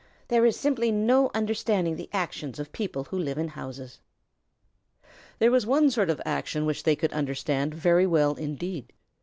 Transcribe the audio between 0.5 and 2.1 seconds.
simply no understanding the